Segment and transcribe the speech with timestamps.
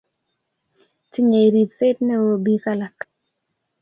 [1.11, 2.97] Tinyei ribset neoo biik alak.